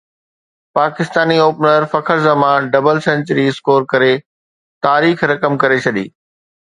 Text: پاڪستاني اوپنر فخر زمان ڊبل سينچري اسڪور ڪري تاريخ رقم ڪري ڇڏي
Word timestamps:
پاڪستاني 0.77 1.37
اوپنر 1.43 1.81
فخر 1.91 2.17
زمان 2.29 2.69
ڊبل 2.73 2.97
سينچري 3.07 3.45
اسڪور 3.51 3.87
ڪري 3.93 4.11
تاريخ 4.87 5.23
رقم 5.33 5.53
ڪري 5.67 5.77
ڇڏي 5.85 6.05